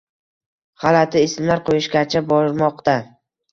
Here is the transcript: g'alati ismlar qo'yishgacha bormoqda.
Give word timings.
g'alati 0.83 1.21
ismlar 1.27 1.63
qo'yishgacha 1.69 2.25
bormoqda. 2.35 2.99